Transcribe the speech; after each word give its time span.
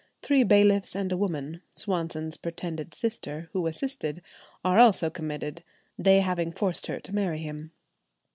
Three 0.23 0.41
bailiffs 0.41 0.95
and 0.95 1.11
a 1.11 1.15
woman, 1.17 1.61
Swanson's 1.75 2.35
pretended 2.35 2.95
sister, 2.95 3.49
who 3.53 3.67
assisted, 3.67 4.23
are 4.65 4.79
also 4.79 5.11
committed, 5.11 5.61
they 5.95 6.21
having 6.21 6.51
forced 6.51 6.87
her 6.87 6.99
to 6.99 7.13
marry 7.13 7.37
him. 7.37 7.69